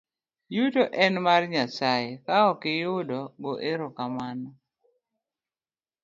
Yuto 0.55 0.83
en 1.03 1.13
mar 1.25 1.41
Nyasaye, 1.51 2.09
ka 2.25 2.35
okiyudo 2.51 3.19
go 3.41 3.51
ero 3.71 3.85
kamano. 3.97 4.49